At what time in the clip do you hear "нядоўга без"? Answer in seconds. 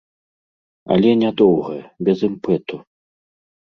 1.25-2.17